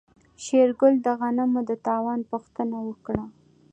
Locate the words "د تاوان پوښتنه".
1.69-2.77